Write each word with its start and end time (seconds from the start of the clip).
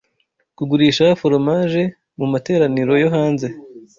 Kugurisha 0.57 1.05
foromaje 1.19 1.83
mu 2.19 2.25
materaniro 2.33 2.93
yo 3.03 3.07
hanze 3.15 3.47